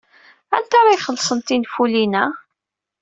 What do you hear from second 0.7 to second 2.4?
ara ixellṣen tinfulin-a?